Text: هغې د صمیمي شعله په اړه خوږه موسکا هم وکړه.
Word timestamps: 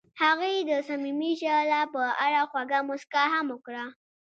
هغې 0.21 0.53
د 0.69 0.71
صمیمي 0.87 1.31
شعله 1.41 1.81
په 1.93 2.03
اړه 2.25 2.41
خوږه 2.51 2.79
موسکا 2.87 3.23
هم 3.33 3.45
وکړه. 3.53 3.85